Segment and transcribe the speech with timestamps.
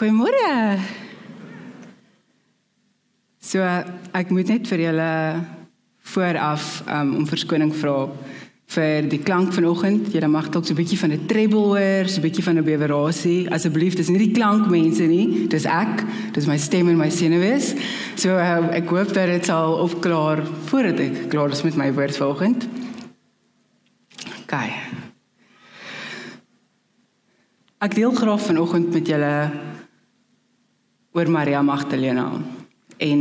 [0.00, 0.80] Goeiemôre.
[3.36, 3.60] So
[4.16, 5.08] ek moet net vir julle
[6.14, 8.06] vooraf um, om verskoning vra
[8.72, 10.08] vir die klank vanoggend.
[10.14, 12.64] Julle mag dalk so 'n bietjie van 'n treble hoor, so 'n bietjie van 'n
[12.64, 13.50] bewerasie.
[13.52, 16.04] Asseblief, dis nie die klank mense nie, dis ek.
[16.32, 17.74] Dis my stem en my senuwees.
[18.16, 22.16] So uh, ek hoop dat dit sal opklaar voordat ek klaar is met my woord
[22.16, 22.68] vanoggend.
[24.46, 24.72] Gaan.
[27.80, 29.50] Ek deel graag vanoggend met julle
[31.12, 32.30] oor Maria Magdalena
[32.98, 33.20] en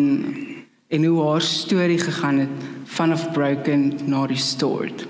[0.89, 2.49] en hoe haar storie gegaan het
[2.83, 5.05] vanaf broken na restored.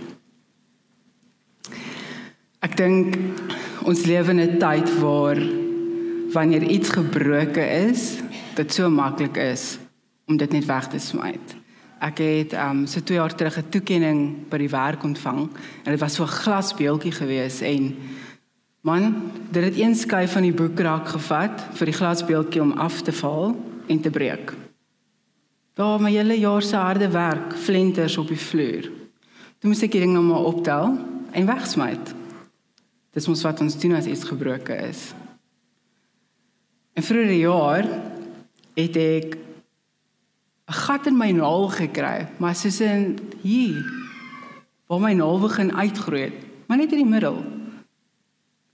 [2.60, 3.16] Ek dink
[3.88, 5.40] ons lewe in 'n tyd waar
[6.32, 8.20] wanneer iets gebroke is,
[8.56, 9.78] dit so maklik is
[10.28, 11.56] om dit net weg te smyt.
[12.00, 15.50] Ek het um so 2 jaar terug 'n toekenning by die werk ontvang
[15.84, 17.96] en dit was so 'n glasbeeldjie gewees en
[18.82, 23.12] Man, dit het een skuif van die boekrak gevat vir die glasbeeldjie om af te
[23.12, 23.52] val
[23.92, 24.54] en te breek.
[25.76, 28.88] Daar my hele jaar se harde werk, flenters op die vloer.
[29.60, 30.96] Toe moet ek die ding nou maar optel
[31.36, 32.14] en wegsmyt.
[33.12, 35.12] Dis mos wat ons doen as iets gebroken is.
[36.96, 37.86] En vir 'n jaar
[38.76, 39.38] het ek
[40.70, 43.84] 'n gat in my naal gekry, maar soos in hier
[44.88, 46.32] waar my naal begin uitgroei,
[46.68, 47.59] maar net in die middel.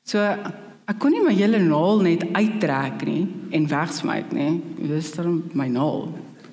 [0.05, 3.25] So ek kon nie my hele naal net uittrek nie
[3.57, 4.51] en wegsmyt nie.
[4.85, 6.11] Dis dan my naal.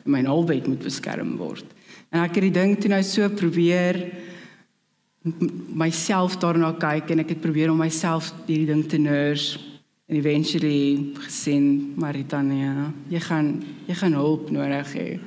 [0.08, 1.66] My naalbed moet beskerm word.
[2.12, 4.00] En ek het die ding toe nou so probeer
[5.22, 9.60] myself daarna kyk en ek het probeer om myself hierdie ding te nurse
[10.08, 13.52] en eventually gesien Maritania, jy gaan
[13.86, 15.20] jy gaan hulp nodig hê.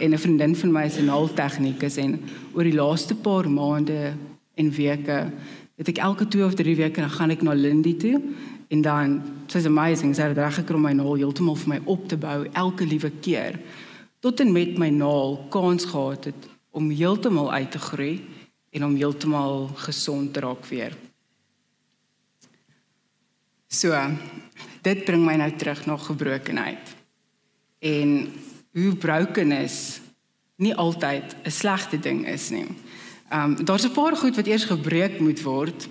[0.00, 2.18] En 'n vriendin van my is 'n naaltegnikus en
[2.54, 4.14] oor die laaste paar maande
[4.54, 5.30] en weke
[5.76, 8.20] het ek elke 2 of 3 weke dan gaan ek na Lindy toe
[8.68, 12.08] en dan sy's amazing sy het reg gekry om my naal heeltemal vir my op
[12.08, 13.58] te bou elke liewe keer
[14.24, 18.14] tot en met my naal kans gehad het om heeltemal uit te groei
[18.74, 20.96] en om heeltemal gesond te raak weer.
[23.70, 23.94] So
[24.82, 26.90] dit bring my nou terug na gebrokenheid.
[27.78, 28.32] En
[28.74, 30.00] hoe brokenis
[30.56, 32.66] nie altyd 'n slegte ding is nie.
[33.28, 35.88] Ehm um, daar's 'n paar goed wat eers gebreek moet word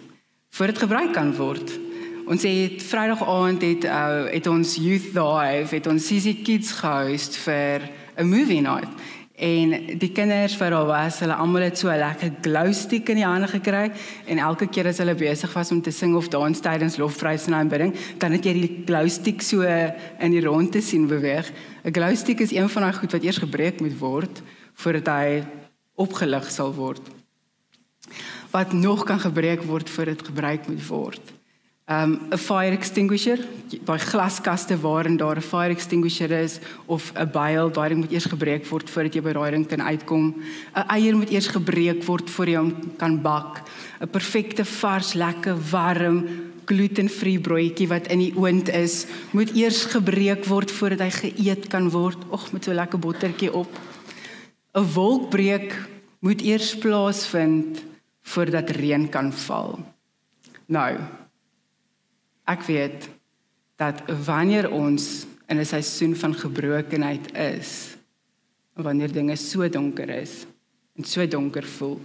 [0.49, 1.79] voor dit gebruik kan word.
[2.25, 7.37] Ons het Vrydag aand het uh, het ons youth dive het ons CC Kids gehost
[7.37, 8.89] vir 'n movie night.
[9.35, 13.15] En die kinders wat daar was, hulle almal het so 'n lekker glow stick in
[13.15, 13.91] die hande gekry
[14.25, 17.53] en elke keer as hulle besig was om te sing of dans tydens lofprys en
[17.53, 19.61] aanbidding, dan het jy die glow stick so
[20.19, 21.51] in die rondte sien beweeg.
[21.83, 24.41] 'n Glow stick is een van daai goed wat eers gebreek moet word
[24.73, 25.43] voordat hy
[25.95, 27.22] opgelig sal word
[28.51, 31.33] wat nog kan gebruik word voor dit gebruik moet word.
[31.85, 33.39] Um 'n fire extinguisher,
[33.83, 38.25] daai glaskaste waarin daar 'n fire extinguisher is of 'n byl, daai ding moet eers
[38.25, 40.35] gebreek word voordat jy by daai ding kan uitkom.
[40.75, 43.61] 'n Eier moet eers gebreek word voor jy hom kan bak.
[43.99, 46.29] 'n Perfekte vars, lekker warm
[46.65, 51.89] glutenvrye broodjie wat in die oond is, moet eers gebreek word voordat hy geëet kan
[51.89, 52.17] word.
[52.31, 53.79] Ag, met so lekker bottertjie op.
[54.73, 55.75] 'n Wolkbreek
[56.19, 57.92] moet eers plaasvind
[58.23, 59.77] voordat reën kan val.
[60.65, 60.91] Nou
[62.43, 63.09] ek weet
[63.79, 67.95] dat wanneer ons in 'n seisoen van gebrokenheid is,
[68.73, 70.45] wanneer dinge so donker is
[70.95, 71.99] en so donker voel,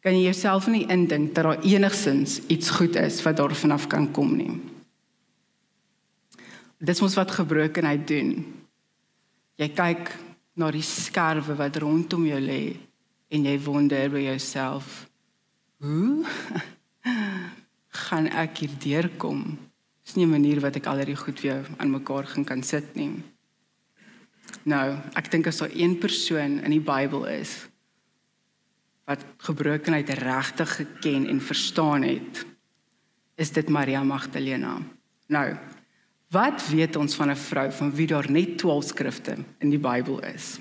[0.00, 4.10] kan jy jouself nie indink dat daar enigsins iets goed is wat daar vanaf kan
[4.10, 4.60] kom nie.
[6.78, 8.46] Dis mos wat gebrokenheid doen.
[9.54, 10.10] Jy kyk
[10.58, 12.76] na die skerwe wat rondom jou lê
[13.32, 15.06] en jy wonder by jouself
[15.82, 16.22] hoe
[18.06, 19.58] gaan ek hier deurkom?
[20.06, 22.94] Is nie 'n manier wat ek al hierdie goed weer aan mekaar gaan kan sit
[22.94, 23.22] nie.
[24.64, 27.68] Nou ek dink as daar een persoon in die Bybel is
[29.06, 32.46] wat gebrokenheid regtig geken en verstaan het
[33.36, 34.78] is dit Maria Magdalena.
[35.28, 35.56] Nou
[36.30, 40.20] wat weet ons van 'n vrou van wie daar net 12 skrifte in die Bybel
[40.20, 40.60] is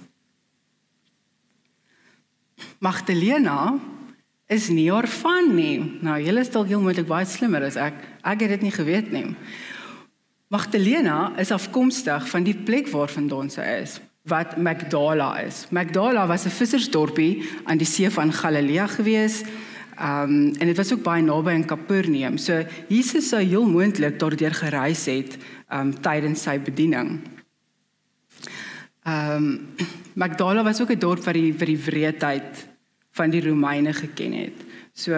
[2.79, 3.79] Magdalena
[4.51, 5.99] is nie van nie.
[6.01, 7.93] Nou, julle is dalk heel moontlik baie slimmer as ek.
[8.23, 9.35] Ek het dit nie geweet nie.
[10.51, 15.65] Magdalena is afkomstig van die plek waarvandaan sy is, wat Magdala is.
[15.71, 19.43] Magdala was 'n vissersdorpie aan die see van Galilea gewees.
[19.97, 22.37] Um en dit was ook baie naby aan Kapernaum.
[22.37, 25.37] So Jesus sou heel moontlik daardeur gereis het
[25.69, 27.21] um tydens sy bediening.
[29.11, 29.75] Um
[30.13, 32.67] Magdala was ook 'n dorp wat die vir die wreedheid
[33.11, 34.57] van die Romeine geken het.
[34.93, 35.13] So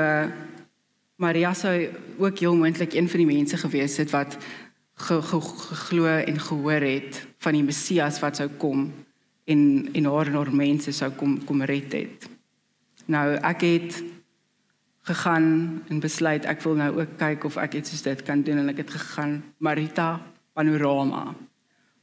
[1.15, 4.37] Maria sou ook heel moontlik een van die mense gewees het wat
[4.95, 8.93] geglo en gehoor het van die Messias wat sou kom
[9.45, 12.29] en en haar en haar mense sou kom kom red het.
[13.05, 14.03] Nou ek het
[15.03, 18.57] gegaan en besluit ek wil nou ook kyk of ek iets soos dit kan doen
[18.57, 20.21] en ek het gegaan Marita
[20.53, 21.33] Panorama.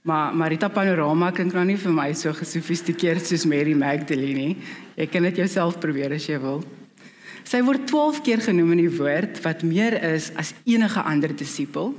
[0.02, 4.54] Maar Marita Panorama klink nou nie vir my so gesofistikeerd soos Mary Magdalene nie.
[4.96, 6.62] Jy kan dit jouself probeer as jy wil.
[7.44, 11.92] Sy word 12 keer genoem in die woord wat meer is as enige ander disipel.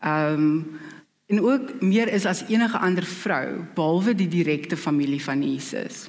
[0.00, 0.78] Ehm um,
[1.30, 6.08] en ook meer is as enige ander vrou behalwe die direkte familie van Jesus.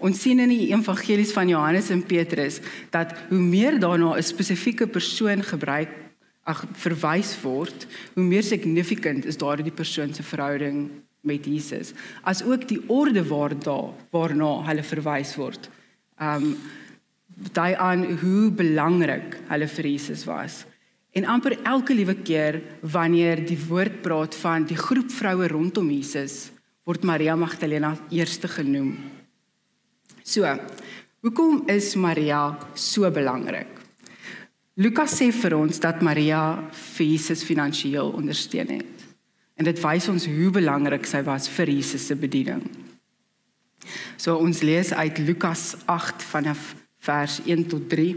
[0.00, 2.62] Ons sien in die evangelies van Johannes en Petrus
[2.94, 5.92] dat hoe meer daarna 'n spesifieke persoon gebruik
[6.44, 10.88] ag verwys word, hoe meer significant is daardie persoon se verhouding
[11.24, 15.70] met Jesus, as ook die orde waar daar waarna hulle verwys word.
[16.20, 16.56] Um
[17.34, 20.60] daai aan hoe belangrik hulle vir Jesus was.
[21.14, 26.52] En amper elke liewe keer wanneer die woord praat van die groep vroue rondom Jesus,
[26.86, 28.92] word Maria Magdalena eerste genoem.
[30.22, 30.46] So,
[31.26, 33.83] hoekom is Maria so belangrik?
[34.74, 36.40] Lukas sê vir ons dat Maria
[36.96, 39.04] vir Jesus finansiëel ondersteun het.
[39.54, 42.64] En dit wys ons hoe belangrik sy was vir Jesus se bediening.
[44.18, 46.74] So ons lees uit Lukas 8 vanaf
[47.06, 48.14] vers 1 tot 3.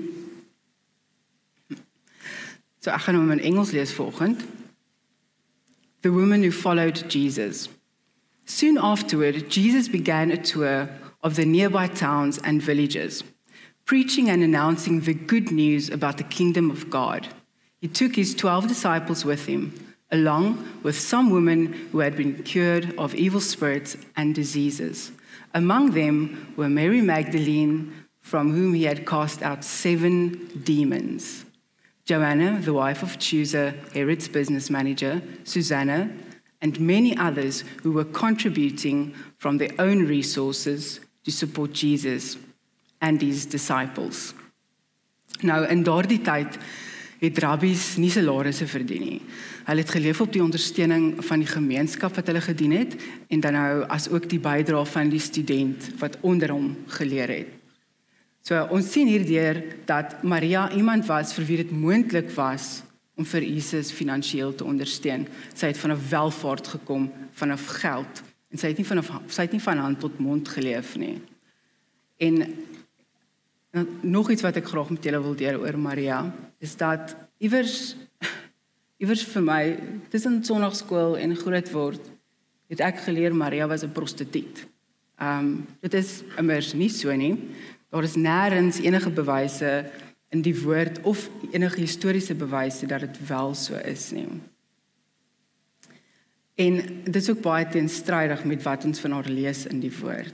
[2.82, 4.42] So ek gaan hom in Engels lees volgend.
[6.02, 7.68] The woman who followed Jesus.
[8.46, 10.88] Soon afterward, Jesus began a tour
[11.22, 13.24] of the nearby towns and villages,
[13.88, 17.26] preaching and announcing the good news about the kingdom of God.
[17.80, 22.94] He took his 12 disciples with him, along with some women who had been cured
[22.98, 25.14] of evil spirits and diseases.
[25.54, 31.46] Among them were Mary Magdalene, from whom he had cast out seven demons.
[32.04, 36.12] Joanna, the wife of Chusa, Herod's business manager, Susanna,
[36.62, 42.36] and many others who were contributing from their own resources to support Jesus
[43.00, 44.34] and his disciples.
[45.42, 46.58] Nou in daardie tyd
[47.18, 49.22] het rabbies nie salarisse verdien nie.
[49.68, 52.98] Hulle het geleef op die ondersteuning van die gemeenskap wat hulle gedien het
[53.28, 57.54] en dan nou as ook die bydrae van die student wat onder hom geleer het.
[58.48, 59.60] So ons sien hierdeur
[59.90, 62.82] dat Maria iemand was vir wie dit moontlik was
[63.18, 65.26] om vir Jesus finansiëel te ondersteun.
[65.54, 69.06] Sy het van 'n welvaart gekom, van 'n geld en sy het nie van 'n
[69.28, 71.22] sy het nie van hand tot mond geleef nie.
[72.18, 72.56] En
[74.02, 76.22] nog iets wat ek graag met julle wil deel oor Maria
[76.60, 77.96] is dat iewers
[79.02, 79.64] iewers vir my
[80.10, 82.06] tussen sonnaarskool en groot word
[82.72, 84.68] het ek geleer Maria was 'n prostituut.
[85.18, 87.38] Ehm um, dit is immers nie so nie.
[87.90, 89.92] Daar is nêrens enige bewyse
[90.30, 94.28] in die woord of enige historiese bewyse dat dit wel so is nie.
[96.56, 100.34] En dit is ook baie teenstrydig met wat ons van haar lees in die woord.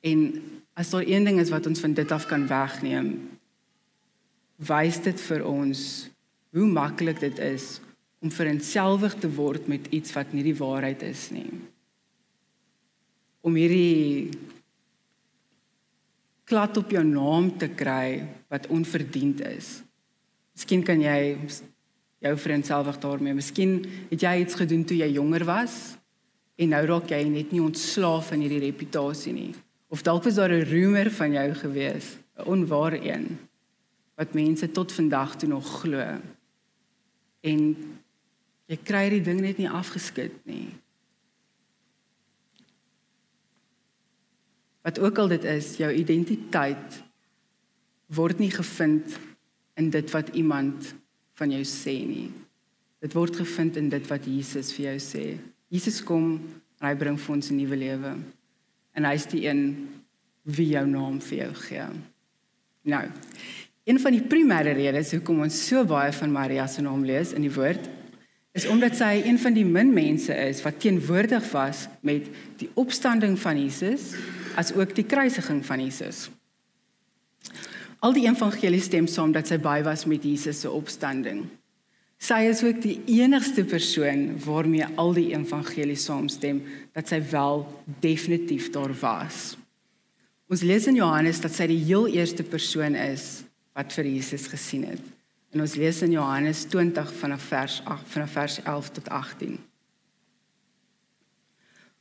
[0.00, 0.42] En
[0.74, 3.14] as daar een ding is wat ons van dit af kan wegneem,
[4.58, 5.80] wys dit vir ons
[6.54, 7.78] hoe maklik dit is
[8.24, 11.50] om verenselwig te word met iets wat nie die waarheid is nie.
[13.44, 14.32] Om hierdie
[16.48, 19.82] klad op jou naam te kry wat onverdiend is.
[20.54, 21.36] Miskien kan jy
[22.24, 23.36] jou vriendselfig daarmee.
[23.36, 25.96] Miskien het jy iets gedoen toe jy jonger was
[26.56, 29.52] en nou raak jy net nie ontslaaf van hierdie reputasie nie.
[29.94, 33.38] Of dalk was daar 'n rumor van jou gewees, 'n onware een
[34.14, 36.20] wat mense tot vandag toe nog glo.
[37.40, 37.60] En
[38.66, 40.68] jy kry die ding net nie afgeskit nie.
[44.82, 47.02] Wat ook al dit is, jou identiteit
[48.06, 49.18] word nie gevind
[49.74, 50.94] in dit wat iemand
[51.34, 52.30] van jou sê nie.
[52.98, 55.38] Dit word gevind in dit wat Jesus vir jou sê.
[55.68, 56.40] Jesus kom
[56.80, 58.16] en hy bring vir ons 'n nuwe lewe.
[58.94, 59.64] En hy is die een
[60.44, 61.86] wie jou naam vir jou gee.
[62.84, 63.04] Nou,
[63.84, 67.44] een van die primêre redes hoekom ons so baie van Maria se naam lees in
[67.44, 67.90] die woord
[68.54, 72.28] is omdat sy een van die min mense is wat teenwoordig was met
[72.60, 74.12] die opstanding van Jesus
[74.54, 76.28] as ook die kruisiging van Jesus.
[77.98, 81.42] Al die evangelies stem saam dat sy by was met Jesus se opstanding.
[82.24, 86.62] Sy is ook die enigste persoon waarmee al die evangelies saamstem
[86.96, 87.66] dat sy wel
[88.00, 89.58] definitief daar was.
[90.48, 93.42] Ons lees in Johannes dat sy die heel eerste persoon is
[93.76, 95.04] wat vir Jesus gesien het.
[95.52, 99.58] En ons lees in Johannes 20 vanaf vers 8 vanaf vers 11 tot 18.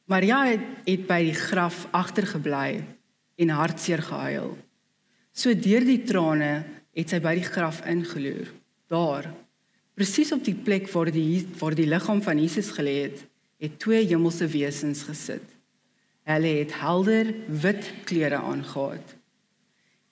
[0.07, 2.83] Maria het, het by die graf agtergebly
[3.43, 4.55] en hartseer gehuil.
[5.35, 6.53] So deur die trane
[6.95, 8.51] het sy by die graf ingeloer.
[8.91, 9.33] Daar,
[9.93, 13.19] Presies op die plek waar die waar die liggaam van Jesus gelê het,
[13.61, 15.45] het twee hemelse wesens gesit.
[16.25, 19.21] Hulle het helder wit klere aangetree.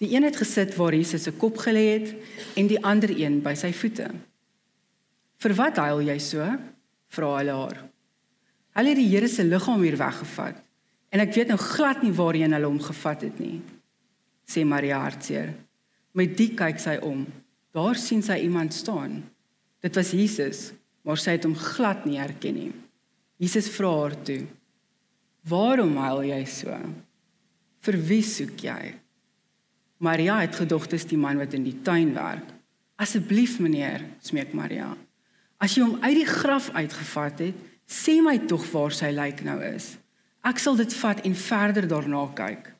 [0.01, 2.13] Die een het gesit waar Jesus se kop gelê het
[2.57, 4.07] en die ander een by sy voete.
[5.37, 6.57] "Vir wat huil jy so?"
[7.09, 7.89] vra hulle haar.
[8.73, 10.55] "Hulle het die Here se liggaam hier weggevat
[11.09, 13.61] en ek weet nou glad nie waarheen hulle hom gevat het nie,"
[14.47, 15.53] sê Maria hartseer.
[16.13, 17.27] Met die kyk sy om.
[17.73, 19.23] Daar sien sy iemand staan.
[19.81, 20.71] Dit was Jesus,
[21.01, 22.71] maar sy het hom glad nie herken nie.
[23.41, 24.45] Jesus vra haar toe:
[25.49, 26.77] "Waarom huil jy so?
[27.81, 28.93] Vir wie soek jy?"
[29.97, 32.45] Maria het gedog dit is die man wat in die tuin werk.
[32.97, 34.97] "Asseblief, meneer," smeek Maria.
[35.59, 37.55] "As jy hom uit die graf uitgevat het,
[37.87, 39.97] sê my tog waar sy lijk nou is.
[40.43, 42.73] Ek sal dit vat en verder daarna kyk."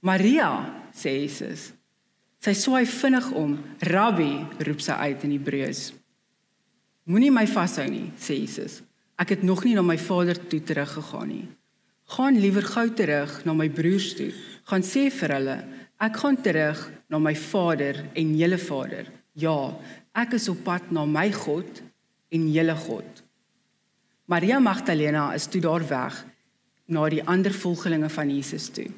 [0.00, 1.72] "Maria," sê Jesus.
[2.40, 3.58] Sy swaai vinnig om.
[3.78, 5.92] "Rabbi," roep sy uit in Hebreëus.
[7.08, 8.82] "Moenie my vashou nie," sê Jesus.
[9.18, 11.48] Ek het nog nie na my vader toe teruggegaan nie.
[12.14, 14.30] Gaan liewer gou terug na my broers toe.
[14.68, 15.56] Gaan sê vir hulle,
[15.98, 19.08] ek gaan terug na my vader en julle vader.
[19.34, 19.74] Ja,
[20.14, 21.82] ek is op pad na my God
[22.30, 23.24] en julle God.
[24.28, 26.24] Maria Magdalena is toe daar weg
[26.86, 28.88] na die ander volgelinge van Jesus toe.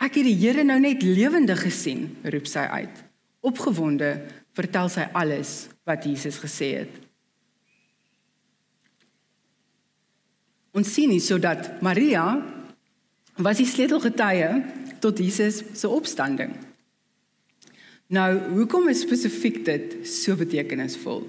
[0.00, 3.02] Ek het die Here nou net lewendig gesien, roep sy uit.
[3.44, 4.14] Opgewonde
[4.56, 7.09] vertel sy alles wat Jesus gesê het.
[10.70, 12.24] Ons sien hier sodat Maria
[13.42, 14.50] was die sleutelgetuie
[15.02, 16.52] tot Jesus se opstanding.
[18.10, 21.24] Nou, hoekom is spesifiek dit so betekenisvol?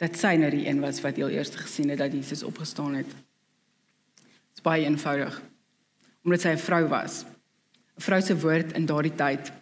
[0.00, 3.08] Dat sy nou die een was wat heel eers gesien het dat Jesus opgestaan het.
[3.08, 5.40] Dit is baie eenvoudig.
[6.24, 7.24] Omdat sy 'n vrou was.
[7.96, 9.52] 'n Vrou se woord in daardie tyd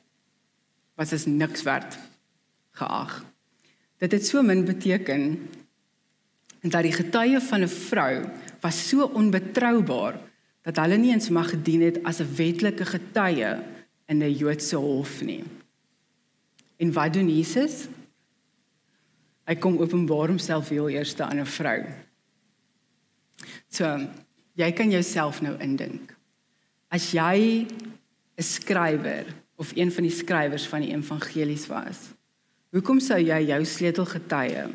[0.97, 1.99] was as niks werd
[2.71, 3.25] geag.
[3.99, 5.49] Dit het so min beteken
[6.63, 8.27] dat die getuie van 'n vrou
[8.61, 10.19] was so onbetroubaar
[10.63, 13.53] dat hulle nie eens mag gedien het as 'n wetlike getuie
[14.07, 15.45] in 'n Joodse hof nie.
[16.77, 17.89] En wat doen Jesus?
[19.45, 21.85] Hy kom openbaar homself heel eers aan 'n vrou.
[23.69, 24.09] So,
[24.55, 26.17] jy kan jouself nou indink.
[26.89, 27.67] As jy
[28.37, 31.99] 'n skrywer of een van die skrywers van die evangelies was,
[32.71, 34.69] hoekom sou jy jou sleutelgetuie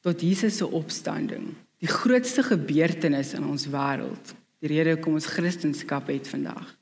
[0.00, 4.34] tot Jesus se opstanding die grootste gebeurtenis in ons wêreld.
[4.64, 6.76] Die rede hoekom ons Christendom het vandag.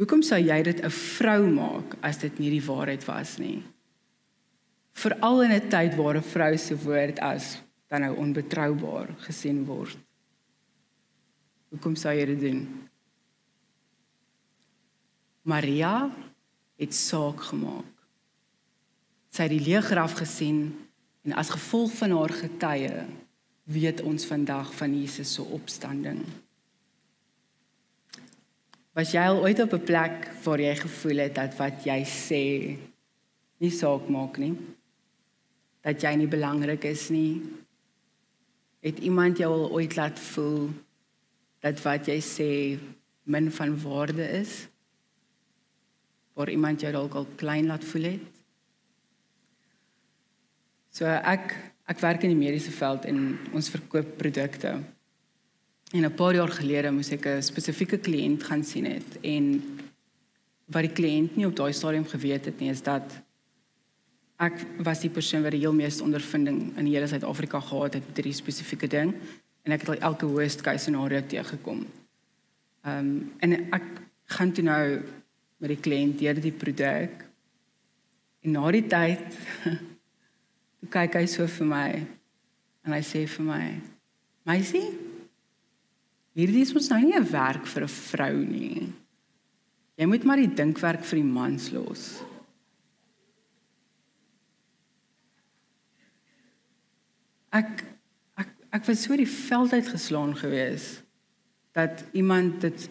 [0.00, 3.62] Hoekom sou jy dit 'n vrou maak as dit nie die waarheid was nie?
[4.92, 9.96] Veral in 'n tyd waar 'n vrou se woord as dan nou onbetroubaar gesien word.
[11.70, 12.88] Hoekom sou jy dit doen?
[15.42, 16.10] Maria
[16.76, 17.92] het saak gemaak.
[19.30, 20.88] Sy het die leë graf gesien
[21.22, 23.23] en as gevolg van haar getuie
[23.64, 26.20] weet ons vandag van Jesus se opstanding.
[28.94, 32.42] Was jy al ooit op 'n plek waar jy gevoel het dat wat jy sê
[33.58, 34.54] nie saak maak nie?
[35.82, 37.42] Dat jy nie belangrik is nie?
[38.80, 40.70] Het iemand jou al ooit laat voel
[41.60, 42.78] dat wat jy sê
[43.22, 44.68] min van waarde is?
[46.34, 48.20] Waar iemand jou dalk al klein laat voel het?
[50.90, 54.78] So ek Ek werk in die mediese veld en ons verkoop produkte.
[55.92, 59.62] En 'n paar jaar gelede moes ek 'n spesifieke kliënt gaan sien het en
[60.66, 63.04] wat die kliënt nie op daai stadium geweet het nie is dat
[64.40, 68.16] ek was die persoon wat die heel meeste ondervinding in hele Suid-Afrika gehad het met
[68.16, 69.14] hierdie spesifieke ding
[69.64, 71.86] en ek het al elke worst case scenario teëgekom.
[72.84, 73.84] Ehm um, en ek
[74.24, 75.02] gaan toe nou
[75.58, 77.24] met die kliënt deur die produk
[78.42, 79.38] en na die tyd
[80.84, 81.88] Toe kyk hy so vir my
[82.84, 83.62] en hy sê vir my:
[84.44, 84.90] "Meisie,
[86.36, 88.92] hierdie is mos nou nie 'n werk vir 'n vrou nie.
[89.96, 92.20] Jy moet maar die dinkwerk vir die mans los."
[97.50, 97.84] Ek
[98.36, 101.00] ek ek was so die veld uit geslaan gewees
[101.72, 102.88] dat iemand dit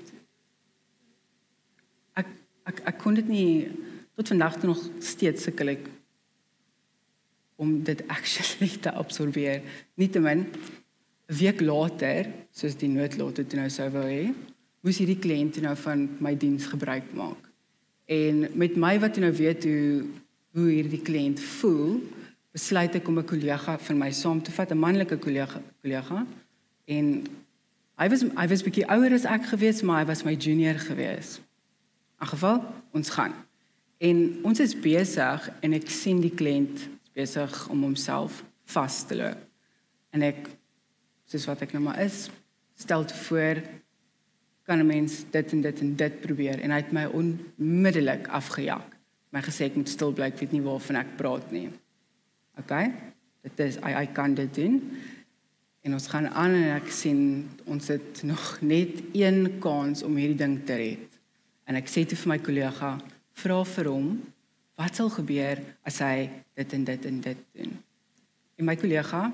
[2.15, 2.27] ek
[2.65, 3.69] ek ek kon dit nie
[4.15, 6.02] tot vandag toe nog steeds sukkel ek
[7.55, 9.61] om dit actually te absorbeer.
[9.95, 10.47] Nietemin
[11.27, 14.33] 'n week later, soos die noodlot het nou sou wou hê,
[14.83, 17.49] moes hierdie kliënt nou van my diens gebruik maak.
[18.05, 20.03] En met my wat nou weet hoe
[20.53, 21.95] hoe hierdie kliënt voel,
[22.53, 26.25] besluit ek om 'n kollega van my saam te vat, 'n manlike kollega kollega.
[26.85, 27.23] En
[27.97, 31.39] hy was hy was bietjie ouer as ek gewees, maar hy was my junior gewees.
[32.21, 33.33] In geval ons gaan.
[33.97, 38.43] En ons is besig en ek sien die kliënt besig om homself
[38.73, 39.39] vas te loop.
[40.13, 40.47] En ek
[41.29, 42.27] soos wat ek nou maar is,
[42.79, 43.61] stel te voor
[44.63, 48.85] kan 'n mens dit en dit en dit probeer en hy het my onmiddellik afgejag.
[49.29, 51.69] My gesê ek moet stil bly, ek weet nie waarvan ek praat nie.
[52.57, 52.71] OK?
[53.41, 54.77] Dit is hy hy kan dit doen.
[55.83, 60.37] En ons gaan aan en ek sien ons het nog net een kans om hierdie
[60.37, 61.19] ding te red.
[61.67, 63.01] En ek sê toe vir my kollega,
[63.33, 64.07] vra vir hom
[64.75, 67.73] wat sal gebeur as hy dit en dit en dit doen.
[68.57, 69.31] En my kollega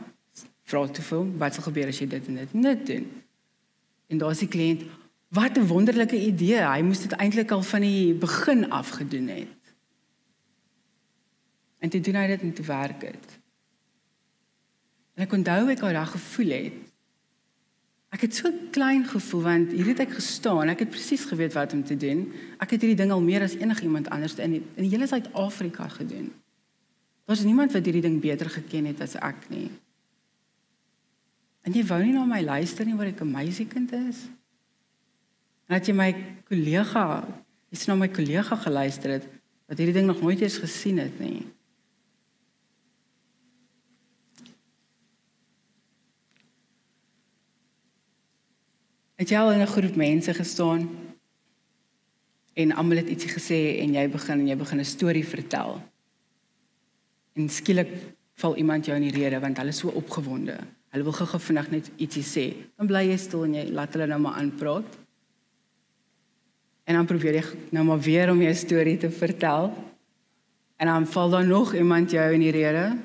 [0.70, 3.06] vra toe vir hom, wat sal gebeur as jy dit en dit dit doen?
[4.10, 4.84] En daar's die kliënt,
[5.30, 6.58] Wat 'n wonderlike idee.
[6.66, 9.48] Hy moes dit eintlik al van die begin af gedoen het.
[11.80, 13.40] En toe doen hy dit en toe werk dit.
[15.14, 16.89] En ek onthou ek het daai gevoel het.
[18.10, 20.72] Ek het so klein gevoel want hier het ek gestaan.
[20.72, 22.26] Ek het presies geweet wat om te doen.
[22.58, 25.88] Ek het hierdie ding al meer as enigiemand anders in die, in die hele Suid-Afrika
[25.94, 26.32] gedoen.
[27.30, 29.68] Daar's niemand wat hierdie ding beter geken het as ek nie.
[31.62, 34.26] En jy wou nie na my luister nie wat ek 'n meisiekind is.
[35.70, 36.12] En dat jy my
[36.50, 37.28] kollega,
[37.70, 39.28] jy's na my kollega geluister het
[39.68, 41.46] wat hierdie ding nog nooit eens gesien het nie.
[49.20, 50.90] Het jy al in 'n groep mense gestaan
[52.54, 55.82] en almal het ietsie gesê en jy begin en jy begin 'n storie vertel.
[57.34, 57.90] En skielik
[58.34, 60.58] val iemand jou in die rede want hulle is so opgewonde.
[60.90, 62.54] Hulle wil gou-gou vinnig net ietsie sê.
[62.78, 64.98] Dan bly jy stil en jy laat hulle nou maar aanpraat.
[66.84, 69.74] En dan probeer jy nou maar weer om jou storie te vertel.
[70.78, 72.98] En dan val daar nog iemand jou in die rede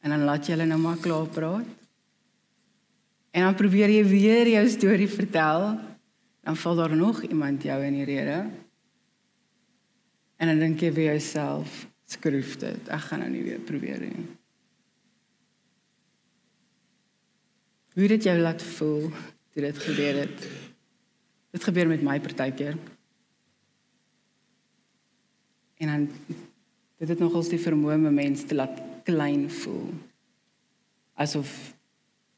[0.00, 1.77] en dan laat jy hulle nou maar klaar praat.
[3.38, 5.76] En dan probeer jy weer jou storie vertel.
[6.42, 8.38] Dan val daar nog iemand jou in die rede.
[10.36, 12.90] En dan dink jy vir jouself, skryf dit.
[12.90, 14.26] Ek gaan nou nie weer probeer nie.
[17.94, 19.06] Hoe het jy laat voel
[19.54, 20.50] toe dit gebeur het?
[21.54, 22.74] Dit gebeur met my partykeer.
[25.78, 26.10] En dan
[26.98, 29.92] dit het nogals die vermoë om mense te laat klein voel.
[31.14, 31.77] Asof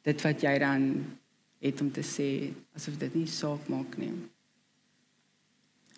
[0.06, 0.86] dit wat jy dan
[1.60, 4.12] het om te sê, asof dit nie saak maak nie.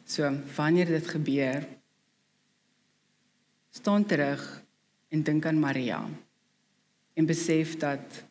[0.04, 1.66] So, wanneer dit gebeur,
[3.70, 4.42] staan terug
[5.14, 6.02] en dink aan Maria
[7.14, 8.22] en besef dat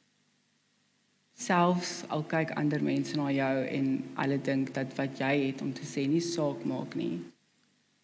[1.34, 5.72] selfs al kyk ander mense na jou en hulle dink dat wat jy het om
[5.74, 7.16] te sê nie saak maak nie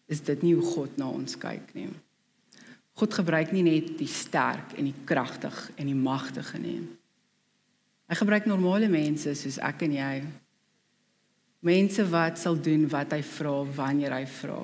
[0.08, 1.88] is dit nie hoe God na ons kyk nie.
[2.98, 6.80] God gebruik nie net die sterk en die kragtig en die magtige nie.
[8.08, 10.12] Hy gebruik normale mense soos ek en jy.
[11.68, 14.62] Mense wat sal doen wat hy vra wanneer hy vra.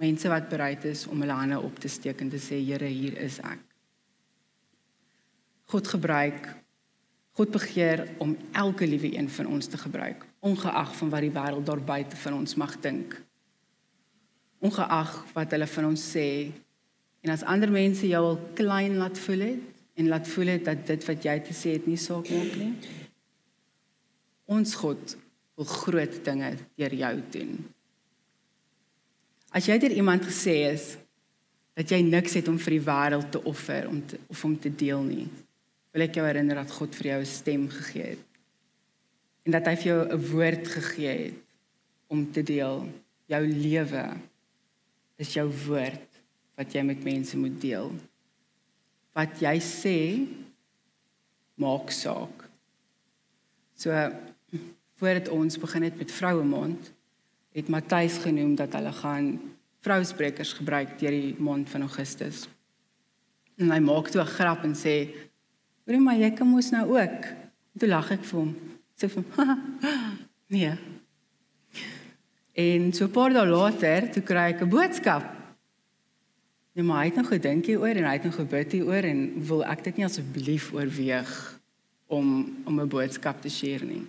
[0.00, 3.18] Mense wat bereid is om hulle hande op te steek en te sê Here, hier
[3.22, 3.62] is ek.
[5.72, 6.52] God gebruik
[7.34, 11.66] God begeer om elke liewe een van ons te gebruik, ongeag van wat die wêreld
[11.66, 13.16] daar buite van ons mag dink
[14.64, 16.28] ongeag wat hulle van ons sê.
[17.24, 20.86] En as ander mense jou al klein laat voel het en laat voel het dat
[20.86, 22.72] dit wat jy te sê het nie saak maak nie.
[24.50, 25.16] Ons God
[25.54, 27.54] wil groot dinge deur jou doen.
[29.54, 30.96] As jy deur iemand gesê is
[31.78, 34.70] dat jy niks het om vir die wêreld te offer om te, of om te
[34.70, 35.26] deel nie,
[35.94, 38.24] wil ek jou herinner dat God vir jou 'n stem gegee het.
[39.46, 41.42] En dat hy vir jou 'n woord gegee het
[42.08, 42.88] om te deel
[43.26, 44.06] jou lewe
[45.16, 46.08] is jou woord
[46.56, 47.92] wat jy met mense moet deel.
[49.14, 49.98] Wat jy sê
[51.60, 52.48] maak saak.
[53.78, 53.94] So
[54.98, 56.90] voordat ons begin het met vroue maand,
[57.54, 59.28] het Matthys genoem dat hulle gaan
[59.84, 62.48] vrousprekers gebruik deur die maand van Augustus.
[63.58, 65.14] En hy maak toe 'n grap en sê:
[65.86, 67.22] "Hoor maar jy kan mos nou ook."
[67.78, 68.54] Toe lag ek vir hom.
[68.98, 69.78] Sê vir hom:
[70.54, 70.78] "Nee,
[72.54, 75.24] En so 'n paar dae later, toe kry ek 'n boodskap.
[76.74, 79.62] Nee, maar hy het nog gedink hieroor en hy het nog gebid hieroor en wil
[79.64, 81.30] ek dit nie asseblief oorweeg
[82.10, 82.28] om
[82.66, 84.02] om 'n boodskap te share nie.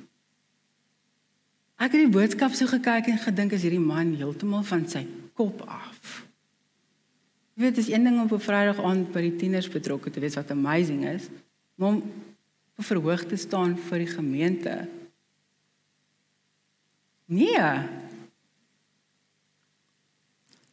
[1.77, 5.61] Ek het die boodskap so gekyk en gedink as hierdie man heeltemal van sy kop
[5.61, 6.25] af.
[7.53, 10.19] Jy weet, dis een ding om op 'n Vrydag aand by die tieners betrokke te
[10.19, 11.29] wees wat amazing is,
[11.75, 12.03] maar om
[12.77, 14.87] op verhoog te staan vir die gemeente.
[17.25, 17.61] Nee,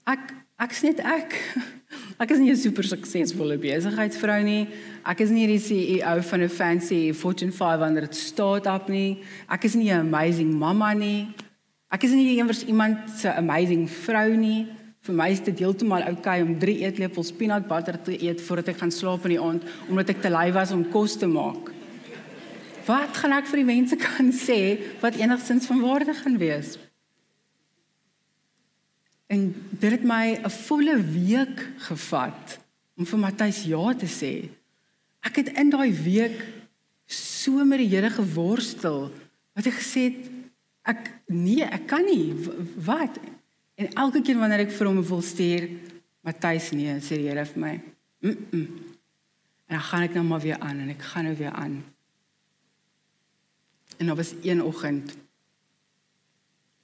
[0.03, 1.37] Ek ek's net ek.
[2.19, 4.69] Ek is nie 'n super suksesvolle besigheidsvrou nie.
[5.05, 9.23] Ek is nie die CEO van 'n fancy Fortune 500 startup nie.
[9.49, 11.29] Ek is nie 'n amazing mamma nie.
[11.91, 14.67] Ek is nie eenvers iemand se amazing vrou nie.
[15.03, 18.69] Vir my is dit heeltemal oukei okay om 3 eetlepels peanut butter te eet voordat
[18.69, 21.73] ek gaan slaap in die aand omdat ek te lui was om kos te maak.
[22.87, 26.79] Wat gaan ek vir die mense kan sê wat enigstens van waarde gaan wees?
[29.33, 32.59] En dit het my 'n volle week gevat
[32.97, 34.49] om vir Matthys ja te sê.
[35.21, 36.45] Ek het in daai week
[37.07, 39.11] so met die Here geworstel
[39.55, 40.31] wat ek gesê het
[40.83, 42.35] ek nee, ek kan nie
[42.77, 43.19] wat
[43.83, 45.65] En elke keer wanneer ek vir hom wil stuur,
[46.23, 47.73] Matthys nee, sê die Here vir my.
[48.23, 48.67] Mm -mm.
[49.67, 51.85] En dan gaan ek nou maar weer aan en ek gaan nou weer aan.
[53.97, 55.17] En daar was een oggend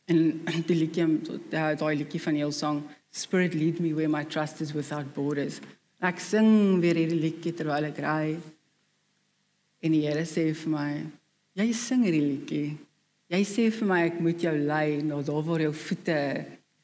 [0.09, 0.21] en
[0.69, 1.07] die liedjie
[1.53, 5.61] daai daai liedjie van Hillsong Spirit lead me where my trust is without borders.
[6.01, 8.37] Ek sing weer hierdie liedjie terwyl ek ry.
[9.83, 10.91] En die Here sê vir my,
[11.59, 12.69] jy sing hierdie liedjie.
[13.29, 16.19] Jy sê vir my ek moet jou lei na daar waar jou voete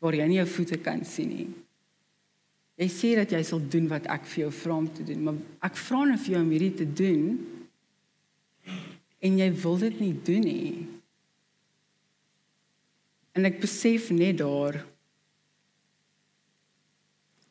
[0.04, 1.46] waar jy nie jou voete kan sien nie.
[2.76, 5.38] Jy sê dat jy sal doen wat ek vir jou vra om te doen, maar
[5.64, 7.28] ek vra net vir jou om hierdie te doen
[9.24, 10.74] en jy wil dit nie doen nie.
[13.34, 14.80] En ek besef net daar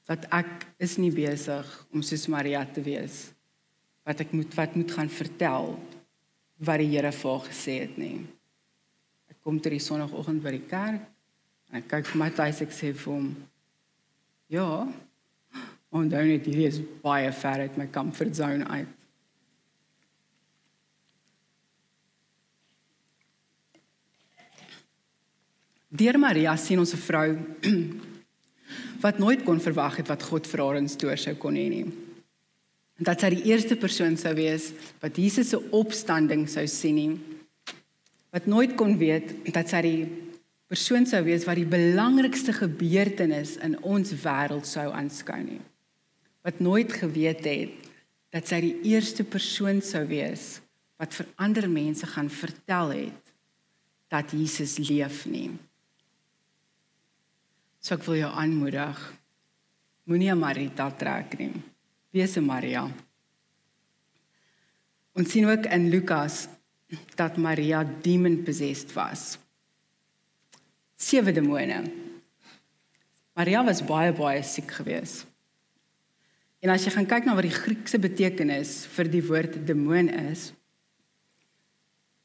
[0.07, 3.29] dat ek is nie besig om soos Maria te wees
[4.03, 5.75] wat ek moet wat moet gaan vertel
[6.63, 8.23] wat die Here vir haar gesê het nie.
[9.31, 11.09] Ek kom ter die sonoggend by die kerk
[11.73, 13.29] Ek kyk vir my tuis ek sê vir hom
[14.53, 14.67] ja.
[15.93, 18.91] En dan net hierdie is baie ver uit my comfort zone uit.
[25.93, 27.29] Deur Maria sien ons 'n vrou
[29.05, 31.85] wat nooit kon verwag het wat God vir haar instoor sou kon hê nie.
[32.97, 34.71] Dat sy die eerste persoon sou wees
[35.03, 37.19] wat Jesus se opstanding sou sien nie.
[38.33, 40.07] Wat nooit kon weet dat sy die
[40.65, 45.61] persoon sou wees wat die belangrikste gebeurtenis in ons wêreld sou aanskou nie.
[46.41, 47.91] Wat nooit geweet het
[48.33, 50.57] dat sy die eerste persoon sou wees
[50.97, 53.33] wat vir ander mense gaan vertel het
[54.09, 55.51] dat Jesus leef nie.
[57.83, 58.99] So ek wil jou aanmoedig.
[60.07, 61.51] Moenie 'n Marita trek nie.
[62.11, 62.89] Wees 'n Maria.
[65.15, 66.47] Ons sien ook in Lukas
[67.15, 69.37] dat Maria demon possessed was
[71.03, 71.83] sewe demone.
[73.35, 75.25] Maria was baie baie siek geweest.
[76.63, 80.53] En as jy gaan kyk na wat die Griekse betekenis vir die woord demoon is,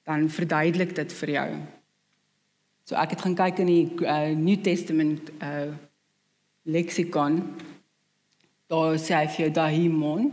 [0.06, 1.48] dan verduidelik dit vir jou.
[2.88, 5.68] So ek het gaan kyk in die uh, New Testament uh
[6.68, 7.38] leksikon.
[8.68, 10.26] Daar sê hy vir daimon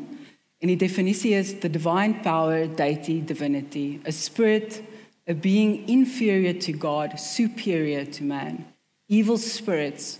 [0.59, 4.81] en die definisie is the divine power, deity, divinity, a spirit
[5.27, 8.65] a being inferior to God, superior to man,
[9.07, 10.19] evil spirits,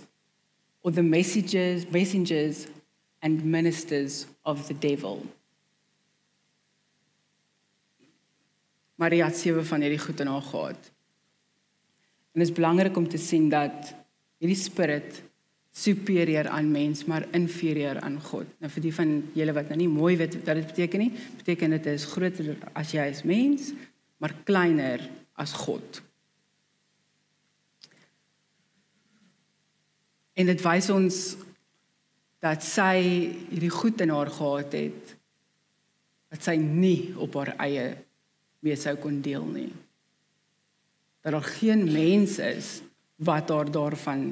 [0.82, 2.66] or the messengers, messengers
[3.22, 5.22] and ministers of the devil.
[8.96, 10.92] Maria het sewe van hierdie goed in haar gehad.
[12.36, 13.94] En dit is belangrik om te sien dat
[14.44, 15.22] hierdie spirit
[15.72, 18.50] superieur aan mens maar inferieur aan God.
[18.60, 21.72] Nou vir die van julle wat nou nie mooi weet wat dit beteken nie, beteken
[21.78, 23.70] dit is groter as jy as mens,
[24.20, 25.00] maar kleiner
[25.40, 26.02] as God.
[30.36, 31.22] En dit wys ons
[32.44, 33.00] dat sy
[33.48, 35.16] hierdie goed in haar gehad het
[36.28, 37.88] wat sy nie op haar eie
[38.60, 39.70] mee sou kon deel nie.
[41.26, 42.68] Dat daar geen mens is
[43.18, 44.28] wat haar daarvan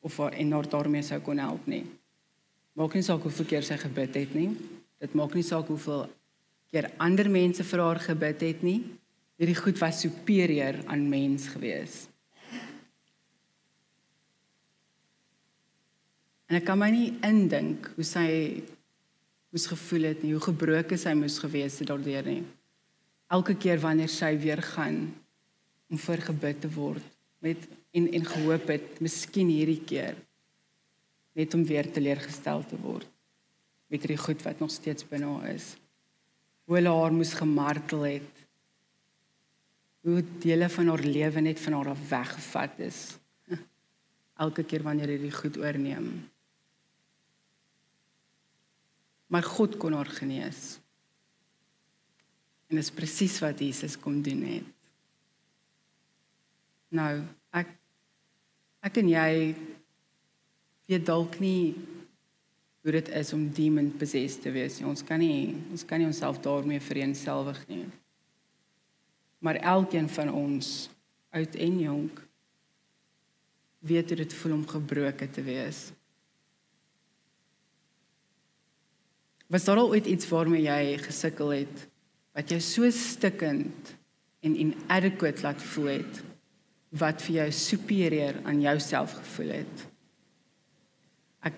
[0.00, 1.84] of haar en haar daarmee sou kon help nie.
[2.72, 4.54] Maak nie saak hoeveel keer sy gebid het nie.
[5.04, 6.06] Dit maak nie saak hoeveel
[6.72, 8.80] keer ander mense vir haar gebid het nie
[9.40, 12.04] hierdie goed was superieur aan mens gewees.
[16.50, 18.26] En ek kan my nie indink hoe sy
[19.50, 22.42] moes gevoel het nie, hoe gebroken sy moes gewees het daardeur nie.
[23.32, 25.06] Elke keer wanneer sy weer gaan
[25.90, 27.06] om vir gebid te word
[27.42, 30.18] met en en gehoop het miskien hierdie keer
[31.38, 33.08] net om weer teleurgestel te word
[33.90, 35.72] met hierdie goed wat nog steeds binne haar is.
[36.70, 38.44] Hoe hulle haar moes gemartel het
[40.06, 43.00] hoe dele van haar lewe net van haar af weggevat is
[44.44, 46.06] elke keer wanneer hy dit goed oorneem.
[49.30, 50.78] Maar God kon haar genees.
[52.70, 54.79] En dit is presies wat Jesus kom doen het
[56.94, 57.22] nou.
[57.54, 57.72] Ek
[58.80, 59.32] ek en jy
[60.88, 61.74] weet dalk nie
[62.80, 64.88] hoe dit is om demon possessed te wees nie.
[64.88, 67.84] Ons kan nie ons kan nie onsself daarmee vereenselwig nie.
[69.40, 70.90] Maar elkeen van ons,
[71.32, 72.18] oud en jonk,
[73.80, 75.88] weet hoe dit voel om gebroke te wees.
[79.50, 81.86] Was daar al ooit iets waarmee jy gesukkel het
[82.36, 83.94] wat jou so stikkend
[84.46, 86.20] en inadequate laat voel het?
[86.98, 89.86] Wat vir jou superieur aan jouself gevoel het?
[91.46, 91.54] Ek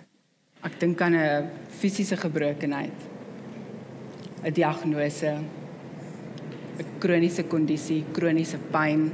[0.62, 2.98] ek dink aan 'n fisiese gebrokenheid.
[4.44, 5.38] 'n Diagnose,
[6.78, 9.10] 'n kroniese kondisie, kroniese pyn,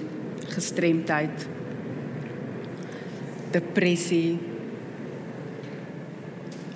[0.48, 1.46] gestremdheid,
[3.52, 4.38] depressie.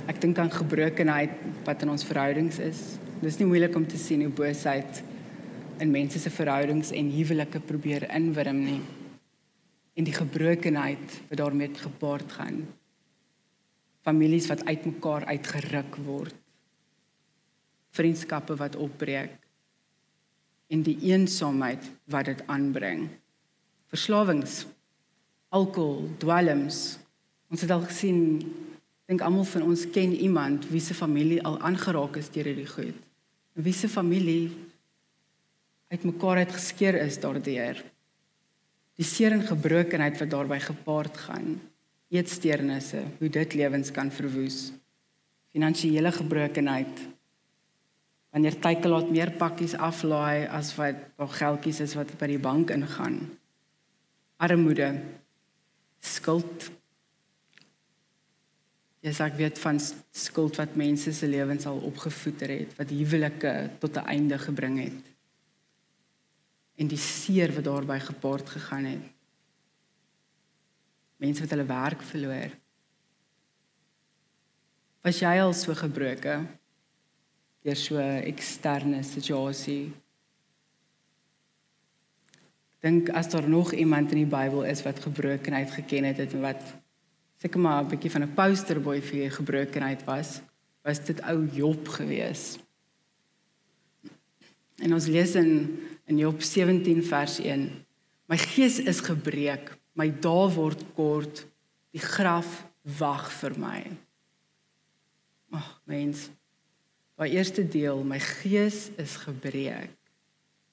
[0.07, 1.31] Ek dink aan gebrokenheid
[1.64, 2.98] wat in ons verhoudings is.
[3.20, 5.02] Dit is nie moeilik om te sien hoe boosheid
[5.78, 9.02] in mense se verhoudings en huwelike probeer inwrim nie.
[9.94, 12.62] En die gebrokenheid wat daarmee gepaard gaan.
[14.02, 16.35] Families wat uitmekaar uitgeruk word.
[17.92, 19.37] Vriendskappe wat opbreek.
[20.72, 23.09] En die eensaamheid wat dit aanbring.
[23.92, 24.62] Verslawings
[25.52, 26.96] alkohol, dwelms.
[27.52, 28.40] Ons het al gesien,
[29.11, 32.96] dink almal van ons ken iemand wie se familie al aangeraak is deur hierdie goed.
[33.52, 34.48] Wie se familie
[35.92, 37.83] uitmekaar het geskeur is daardeur.
[39.00, 41.61] Die seer en gebrokenheid wat daarbey gepaard gaan.
[42.12, 44.72] Eetsteurnisse, hoe dit lewens kan verwoes.
[45.52, 47.00] Finansiële gebrokenheid.
[48.33, 52.72] Wanneer tyd laat meer pakkies aflaai as wat daar geldjies is wat by die bank
[52.72, 53.18] ingaan.
[54.40, 54.88] Armoede,
[56.00, 56.70] skuld.
[59.02, 59.81] Ja, ek weet van
[60.14, 65.12] skuld wat mense se lewens al opgevoeder het, wat huwelike tot 'n einde gebring het.
[66.83, 69.07] En die seer wat daarbey gepaard gegaan het.
[71.23, 72.59] Mense wat hulle werk verloor.
[75.07, 76.40] Was jy al so gebroke
[77.62, 79.92] deur so 'n eksterne situasie?
[82.83, 86.62] dink as daar nog iemand in die Bybel is wat gebrokenheid geken het en wat
[87.38, 90.40] seker maar 'n bietjie van 'n posterboy vir gebrokenheid was,
[90.83, 92.59] was dit ou Job gewees.
[94.83, 95.53] En ons lees in
[96.11, 97.68] in Job 17 vers 1:
[98.29, 101.45] My gees is gebreek, my dae word kort,
[101.95, 102.64] die graf
[102.99, 103.81] wag vir my.
[105.55, 106.27] Ag mens,
[107.21, 109.95] by eerste deel, my gees is gebreek.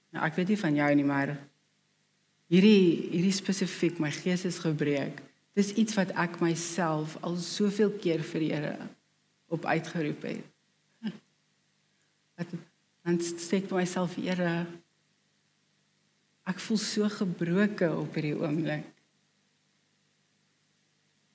[0.10, 1.36] Nou ek weet nie van jou nie, maar
[2.50, 5.22] hierdie hierdie spesifiek my gees is gebreek.
[5.58, 8.90] Dis iets wat ek myself al soveel keer vir die Here
[9.50, 11.14] op uitgeroep het.
[12.40, 12.58] Wat
[13.10, 14.68] dan sê ek vir myself, Here,
[16.50, 18.86] ek voel so gebroke op hierdie oomblik.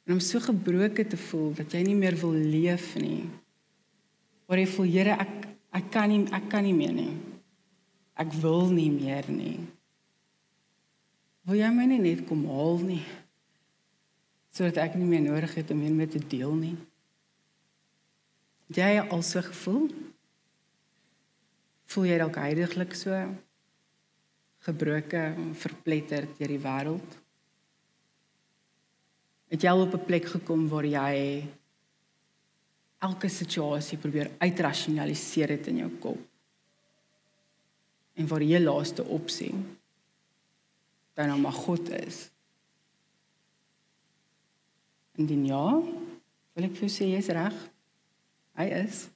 [0.05, 3.25] En om so gebroke te voel dat jy nie meer wil leef nie.
[4.47, 7.15] Maar jy voel, Here, ek ek kan nie ek kan nie meer nie.
[8.15, 9.59] Ek wil nie meer nie.
[11.45, 13.03] Wil jy my nie net kom haal nie?
[14.55, 16.77] Sodat ek nie meer nodig het om hiermee te deel nie.
[18.71, 19.91] Jy al so gevoel?
[21.95, 23.15] Voel jy dalk heiliglik so
[24.67, 25.21] gebroke,
[25.61, 27.13] verpletter deur die wêreld?
[29.53, 31.47] Het jy al op 'n plek gekom waar jy
[32.99, 36.19] elke situasie probeer uitrasionaliseer het in jou kop?
[38.17, 39.55] En waar jy laaste opsie
[41.15, 42.31] dan nou maar God is.
[45.15, 45.81] Indien ja,
[46.55, 47.55] wil ek vir jou sê jy's reg.
[48.59, 49.14] Hy is.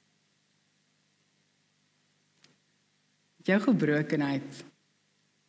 [3.47, 4.63] Jou gebrokenheid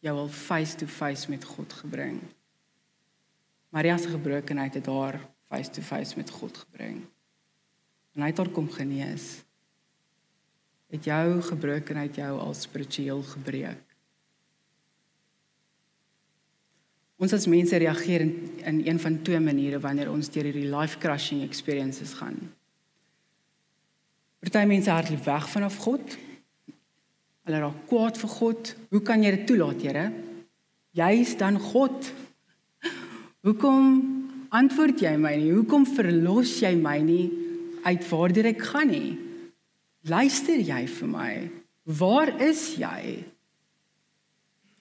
[0.01, 2.21] jou wil face to face met God gebring.
[3.71, 7.03] Maria se gebrokenheid het haar face to face met God gebring.
[8.17, 9.43] En hy het haar kom genees.
[10.91, 13.85] Het jou gebrokenheid jou al spiritueel gebreek?
[17.21, 18.33] Ons as mense reageer in,
[18.65, 22.39] in een van twee maniere wanneer ons deur hierdie life crushing experiences gaan.
[24.41, 26.17] Party mense hardloop weg vanaf God.
[27.49, 28.75] Hulle raak kwaad vir God.
[28.93, 30.07] Hoe kan jy dit toelaat, Here?
[30.99, 32.11] Jy is dan God.
[33.47, 33.85] Hoekom
[34.53, 35.53] antwoord jy my nie?
[35.55, 37.27] Hoekom verlos jy my nie
[37.87, 39.15] uit waardeur ek gaan nie?
[40.11, 41.33] Luister jy vir my?
[42.01, 43.21] Waar is jy?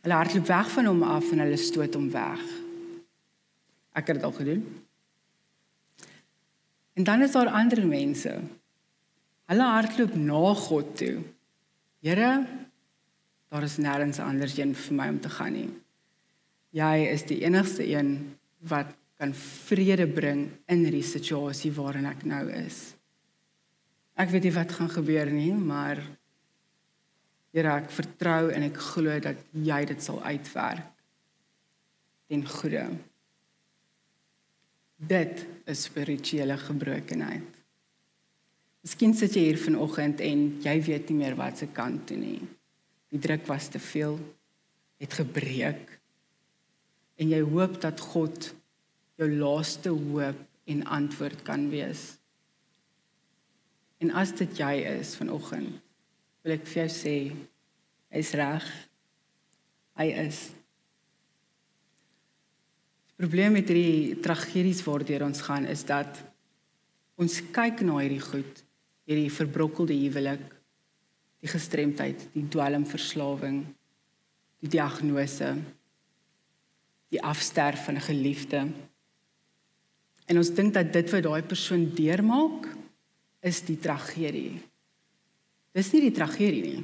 [0.04, 2.43] Hulle hardloop weg van hom af en hulle stoot hom weg.
[3.95, 4.63] Ek het dit al gedoen.
[7.00, 8.34] En dan is daar ander mense.
[9.50, 11.19] Hulle hardloop na God toe.
[12.00, 12.46] Here,
[13.52, 15.68] daar is nêrens anders een vir my om te gaan nie.
[16.76, 18.14] Jy is die enigste een
[18.72, 22.94] wat kan vrede bring in hierdie situasie waarin ek nou is.
[24.20, 26.00] Ek weet nie wat gaan gebeur nie, maar
[27.50, 30.92] Here, ek vertrou en ek glo dat jy dit sal uitwerk
[32.30, 32.84] ten goeie.
[35.10, 37.59] Dit is spirituele gebrokenheid.
[38.80, 42.39] Miskien sit jy hier vanoggend en jy weet nie meer wat se kant toe nie.
[43.12, 44.15] Die druk was te veel,
[45.04, 45.98] het gebreek.
[47.20, 48.54] En jy hoop dat God
[49.20, 50.39] jou laaste hoop
[50.72, 52.13] en antwoord kan wees.
[54.00, 55.76] En as dit jy is vanoggend,
[56.46, 57.15] wil ek vir jou sê,
[58.15, 58.70] hy's reg.
[60.00, 60.39] Hy is.
[63.12, 66.24] Die probleem met hierdie tragedies waardeur ons gaan is dat
[67.20, 68.63] ons kyk na hierdie goed
[69.10, 70.45] hierdie verbrokkelde huwelik,
[71.41, 73.63] die gestremdheid, die dwelmverslawing,
[74.62, 75.56] die diagnose,
[77.10, 78.67] die afsterf van 'n geliefde.
[80.28, 82.67] En ons dink dat dit wat daai persoon deurmaak
[83.41, 84.62] is die tragedie.
[85.74, 86.84] Dis nie die tragedie nie.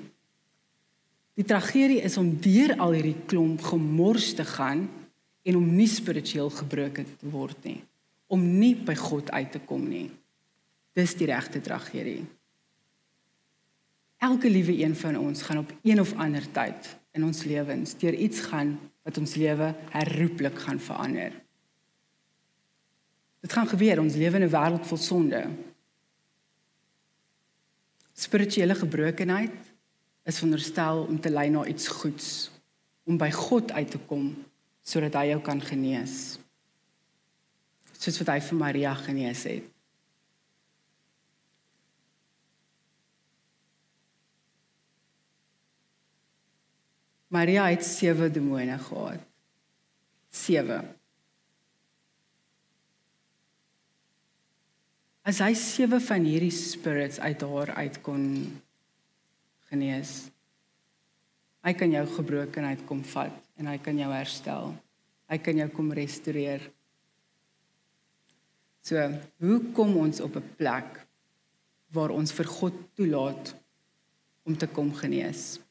[1.35, 4.89] Die tragedie is om deur al hierdie klomp gemors te gaan
[5.43, 7.83] en om nie spiritueel gebroken te word nie,
[8.27, 10.09] om nie by God uit te kom nie.
[10.95, 12.23] Dis die regte tragedie.
[14.23, 18.15] Elke liewe een van ons gaan op een of ander tyd in ons lewens deur
[18.15, 21.35] iets gaan wat ons lewe herroepelik gaan verander.
[23.43, 25.41] Dit gaan gebeur, ons lewe in 'n wêreld vol sonde.
[28.13, 29.53] Spirituele gebrokenheid
[30.23, 32.51] is veronderstel om te lei na iets goeds,
[33.03, 34.45] om by God uit te kom
[34.81, 36.39] sodat hy jou kan genees.
[37.91, 39.74] Soos wat hy vir Maria genees het.
[47.35, 49.23] Maria het sewe demone gehad.
[50.31, 50.77] Sewe.
[55.25, 58.23] As hy sewe van hierdie spirits uit haar uit kon
[59.71, 60.13] genees.
[61.65, 64.75] Hy kan jou gebrokenheid kom vat en hy kan jou herstel.
[65.31, 66.61] Hy kan jou kom restoreer.
[68.85, 69.01] So,
[69.41, 71.01] hoe kom ons op 'n plek
[71.89, 73.55] waar ons vir God toelaat
[74.45, 75.64] om te kom genees?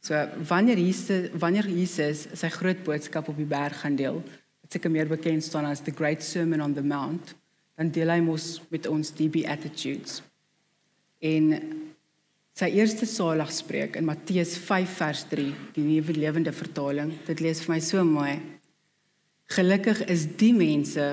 [0.00, 0.16] So
[0.48, 4.22] wanneer Jesus wanneer Jesus sy groot boodskap op die berg gaan deel,
[4.62, 7.34] wat seker meer bekend staan as the great sermon on the mount,
[7.76, 10.22] dan deel hy mos met ons die beatitudes.
[11.20, 11.52] En
[12.56, 17.74] sy eerste saligspreek in Matteus 5 vers 3, die nuwe lewende vertaling, dit lees vir
[17.74, 18.34] my so mooi.
[19.52, 21.06] Gelukkig is die mense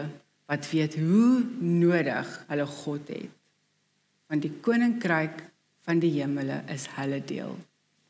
[0.48, 3.32] wat weet hoe nodig hulle God het.
[4.32, 5.42] Want die koninkryk
[5.88, 7.56] van die hemele is hulle deel.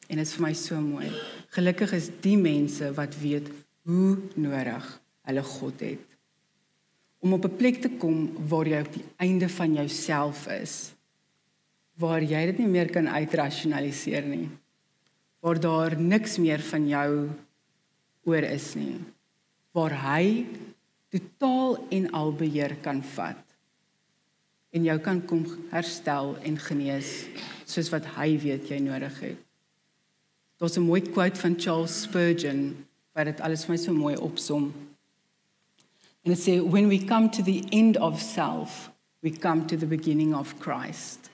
[0.08, 1.08] En dit is vir my so mooi.
[1.56, 3.50] Gelukkig is die mense wat weet
[3.88, 4.86] hoe nodig
[5.28, 6.06] hulle God het.
[7.24, 10.94] Om op 'n plek te kom waar jy op die einde van jouself is,
[11.98, 14.50] waar jy dit nie meer kan uitrasionaliseer nie.
[15.40, 17.30] Waar daar niks meer van jou
[18.24, 19.00] oor is nie.
[19.72, 20.46] Waar hy
[21.10, 23.44] totaal en al beheer kan vat
[24.78, 27.26] en jou kan kom herstel en genees
[27.66, 29.47] soos wat hy weet jy nodig het.
[30.58, 34.74] Daar's 'n mooi quote van Charles Spurgeon wat dit alles vir my so mooi opsom.
[36.24, 38.92] And it says when we come to the end of self,
[39.22, 41.30] we come to the beginning of Christ.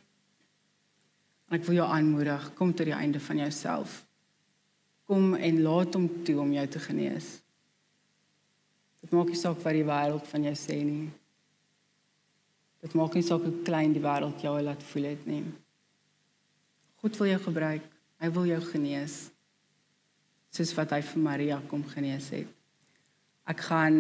[1.50, 4.06] En ek wil jou aanmoedig, kom tot die einde van jouself.
[5.06, 7.42] Kom en laat hom toe om jou te genees.
[9.04, 11.10] Dit maak nie saak wat die wêreld van jou sê nie.
[12.82, 15.44] Dit maak nie saak hoe klein die wêreld jou laat voel het nie.
[17.04, 17.93] God wil jou gebruik.
[18.24, 19.18] Hy wil jou genees.
[20.56, 22.48] Soos wat hy vir Maria kom genees het.
[23.52, 23.98] Ek gaan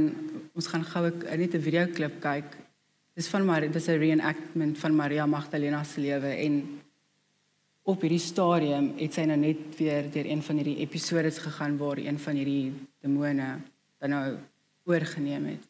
[0.55, 2.47] ons gaan gou net 'n video klip kyk.
[3.15, 6.81] Dis van Maria, dis 'n reenactment van Maria Magdalena se lewe en
[7.83, 11.97] op hierdie stadium het sy nou net weer deur een van hierdie episodes gegaan waar
[11.97, 13.59] een van hierdie demone
[13.99, 14.37] dan nou
[14.85, 15.63] oorgeneem het.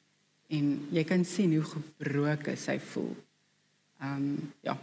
[0.50, 3.16] En jy kan sien hoe gebroken sy voel.
[4.00, 4.78] Ehm um, ja.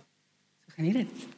[0.67, 1.29] So geniet dit.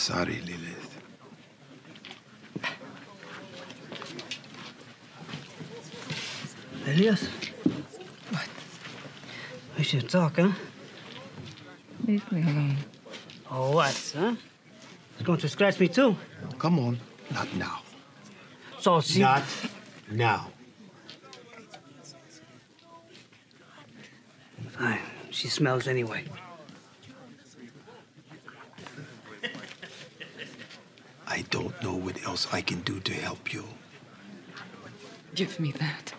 [0.00, 0.96] Sorry, Lilith.
[6.86, 7.26] Elias,
[8.30, 8.48] What?
[9.76, 10.50] we should talk, huh?
[12.06, 12.76] Leave me alone.
[13.50, 14.34] Oh, what, huh?
[15.14, 16.16] It's going to scratch me too.
[16.58, 16.98] Come on.
[17.32, 17.82] Not now.
[18.80, 19.20] So she.
[19.20, 19.42] Not
[20.10, 20.50] now.
[24.70, 24.98] Fine.
[25.30, 26.24] She smells anyway.
[31.30, 33.64] I don't know what else I can do to help you.
[35.34, 36.12] Give me that.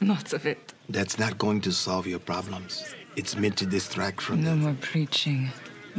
[0.00, 0.72] Lots of it.
[0.88, 2.94] That's not going to solve your problems.
[3.16, 4.60] It's meant to distract from No them.
[4.60, 5.50] more preaching.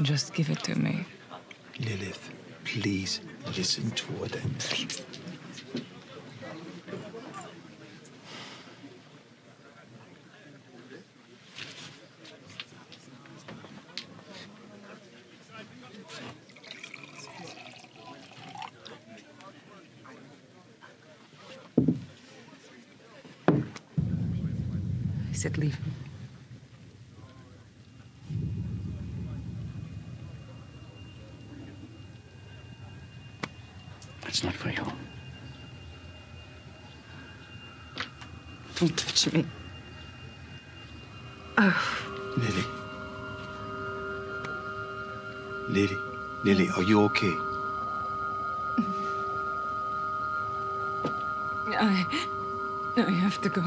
[0.01, 1.05] Just give it to me.
[1.79, 2.29] Lilith,
[2.63, 3.21] please
[3.55, 5.03] listen to what I'm Please.
[25.47, 25.77] I said.
[34.27, 34.85] It's not for you.
[38.75, 39.45] Don't touch me.
[41.57, 42.03] Oh.
[42.37, 42.65] Lily.
[45.69, 45.97] Lily.
[46.43, 47.33] Lily, are you okay?
[51.79, 52.05] I.
[52.97, 53.61] I have to go.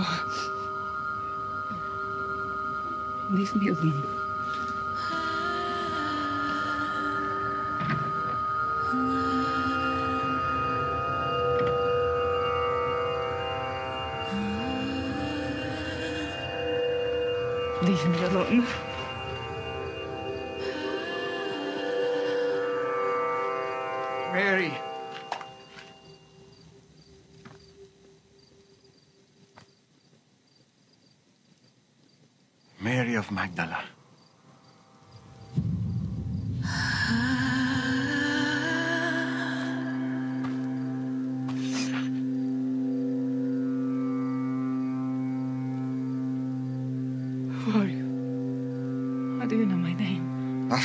[3.31, 4.20] Leave me alone.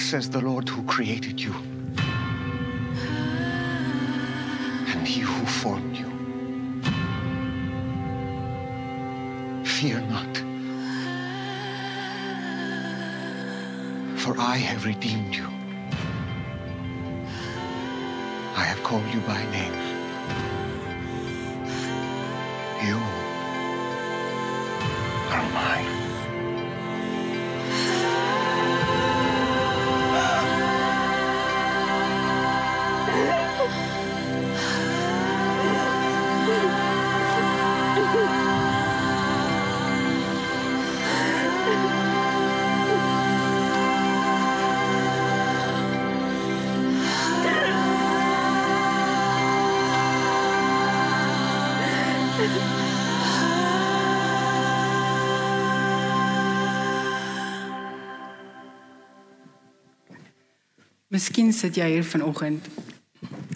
[0.06, 1.52] Says the Lord who created you.
[4.94, 6.06] And he who formed you.
[9.66, 10.38] Fear not.
[14.20, 15.48] For I have redeemed you.
[18.56, 19.74] I have called you by name.
[22.86, 22.98] You
[25.34, 26.05] are mine.
[61.16, 62.66] Miskien sit jy hier vanoggend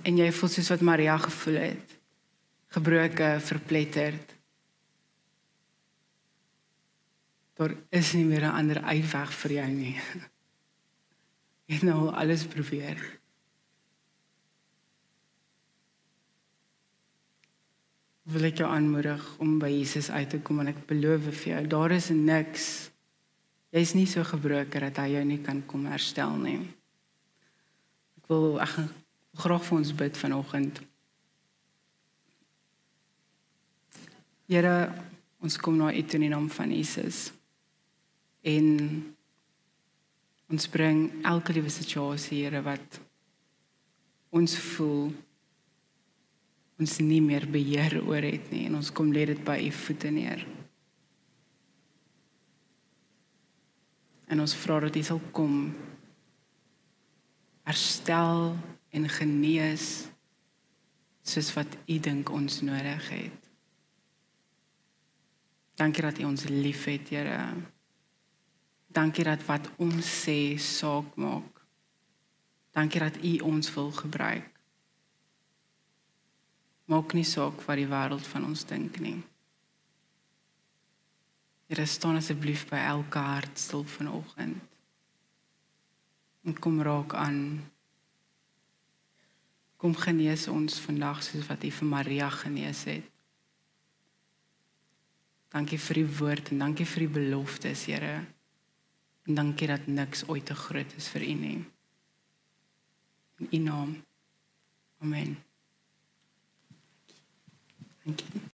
[0.07, 1.95] en jy voel soos wat Maria gevoel het.
[2.71, 4.31] Gebroke, verpletterd.
[7.59, 9.95] Daar is nie meer 'n ander uitweg vir jou nie.
[11.67, 13.19] Jy het nou alles probeer.
[18.23, 21.67] Wil ek jou aanmoedig om by Jesus uit te kom en ek beloof vir jou,
[21.67, 22.89] daar is niks.
[23.69, 26.78] Jy's nie so gebroken dat hy jou nie kan kom herstel nie.
[28.29, 28.89] Wil ek gaan
[29.39, 30.81] graag vir ons bid vanoggend.
[34.49, 34.75] Here,
[35.41, 37.29] ons kom na U toe in die naam van Jesus.
[38.41, 38.67] En
[40.49, 43.01] ons bring elke liewe situasie, Here, wat
[44.33, 45.09] ons voel
[46.79, 50.11] ons nie meer beheer oor het nie en ons kom lê dit by U voete
[50.15, 50.45] neer.
[54.29, 55.73] En ons vra dat U sal kom
[57.69, 58.55] herstel
[58.89, 60.07] en genees
[61.21, 63.49] soos wat U dink ons nodig het.
[65.77, 67.43] Dankie dat U ons liefhet, Here.
[68.89, 71.61] Dankie dat wat ons sê saak maak.
[72.73, 74.49] Dankie dat U ons wil gebruik.
[76.89, 79.19] Maak nie saak wat die wêreld van ons dink nie.
[81.69, 84.68] Here, staan asseblief by elke hart stil vanoggend.
[86.49, 87.61] En kom raak aan.
[89.77, 93.05] Kom genees ons vandag soos wat U vir Maria genees het.
[95.53, 98.25] Dankie vir die woord en dankie vir die beloftes, Here.
[99.29, 101.55] En dankie dat niks ooit te groot is vir U nie.
[103.37, 103.95] In U naam.
[105.05, 105.37] Amen.
[108.05, 108.47] Dankie.